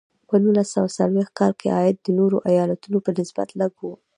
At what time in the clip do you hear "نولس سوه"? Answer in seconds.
0.43-0.89